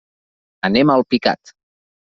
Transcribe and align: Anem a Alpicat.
Anem 0.69 0.93
a 0.93 0.97
Alpicat. 1.01 1.57